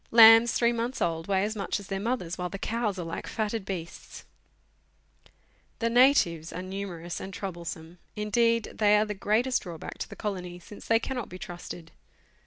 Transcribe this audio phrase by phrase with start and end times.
[0.09, 0.57] Lambs Letters from Victorian Pioneers.
[0.57, 0.71] three
[1.05, 4.25] months old weigh as much as their mothers, while the cows are like fatted beasts.
[5.77, 10.57] The natives are numerous and troublesome; indeed, they are the greatest drawback to the colony,
[10.57, 11.91] since they cannot be trusted.